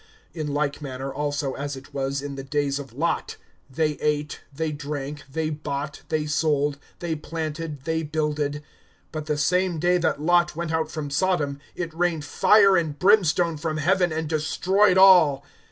[0.33, 3.37] (28)In like manner also as it was in the days of Lot;
[3.69, 8.63] they ate, they drank, they bought, they sold, they planted, they builded;
[9.13, 13.57] (29)but the same day that Lot went out from Sodom, it rained fire and brimstone
[13.57, 15.45] from heaven, and destroyed all.